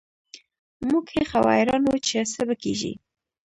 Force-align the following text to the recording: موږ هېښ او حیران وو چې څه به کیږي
موږ 0.89 1.05
هېښ 1.15 1.31
او 1.39 1.45
حیران 1.55 1.81
وو 1.85 2.03
چې 2.07 2.17
څه 2.33 2.41
به 2.47 2.55
کیږي 2.63 2.93